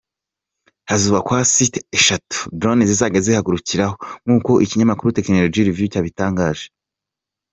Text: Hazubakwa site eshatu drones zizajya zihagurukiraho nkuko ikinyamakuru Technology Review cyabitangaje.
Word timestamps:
Hazubakwa 0.89 1.37
site 1.55 1.79
eshatu 1.97 2.37
drones 2.59 2.87
zizajya 2.89 3.19
zihagurukiraho 3.25 3.95
nkuko 4.25 4.51
ikinyamakuru 4.65 5.15
Technology 5.17 5.61
Review 5.67 5.89
cyabitangaje. 5.93 6.65